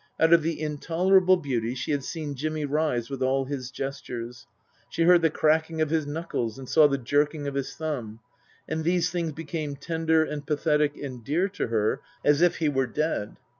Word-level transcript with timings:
Out 0.19 0.33
of 0.33 0.41
the 0.41 0.59
intolerable 0.59 1.37
beauty 1.37 1.75
she 1.75 1.91
had 1.91 2.03
seen 2.03 2.33
Jimmy 2.33 2.65
rise 2.65 3.07
with 3.11 3.21
all 3.21 3.45
his 3.45 3.69
gestures. 3.69 4.47
She 4.89 5.03
heard 5.03 5.21
the 5.21 5.29
cracking 5.29 5.79
of 5.79 5.91
his 5.91 6.07
knuckles 6.07 6.57
and 6.57 6.67
saw 6.67 6.87
the 6.87 6.97
jerking 6.97 7.47
of 7.47 7.53
his 7.53 7.75
thumb. 7.75 8.19
And 8.67 8.83
these 8.83 9.11
things 9.11 9.31
became 9.33 9.75
tender 9.75 10.23
and 10.23 10.43
pathetic 10.47 10.97
and 10.97 11.23
dear 11.23 11.47
to 11.49 11.67
her 11.67 12.01
as 12.25 12.41
if 12.41 12.55
he 12.55 12.67
were 12.67 12.87
dead. 12.87 13.35